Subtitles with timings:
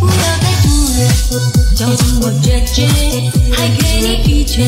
[0.00, 0.64] 不要再哭
[0.96, 1.00] 了
[1.74, 2.86] 叫醒我拒绝
[3.54, 4.66] 还给你一切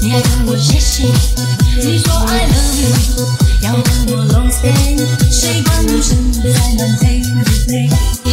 [0.00, 1.04] 你爱着我谢谢
[1.82, 2.54] 你说爱了
[3.62, 4.72] 要等我弄醒
[5.30, 8.25] 时你要等我不你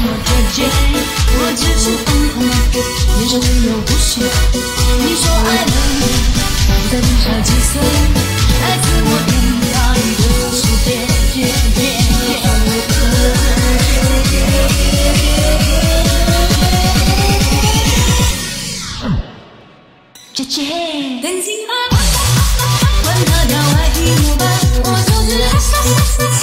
[0.00, 2.38] 么看见，我只是疯狂，
[3.18, 4.08] 脸上没有呼吸。
[4.98, 5.72] 你说爱了，
[6.66, 7.72] 不再意差几岁，
[8.62, 9.30] 爱是我听
[9.72, 10.18] 到的
[10.56, 10.88] 世界
[11.32, 11.48] 最甜。
[20.34, 21.84] 我，
[23.02, 24.42] 管他叫爱寂寞吧，
[24.84, 26.39] 我就是。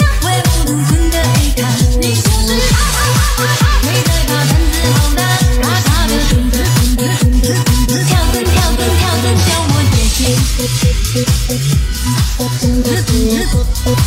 [12.40, 13.98] Hip, hip.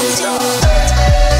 [0.00, 1.37] Let's go.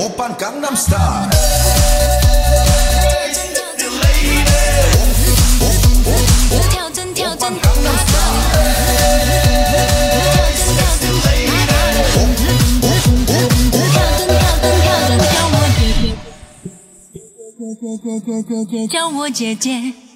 [0.00, 0.08] 我
[18.88, 20.09] 叫我姐姐。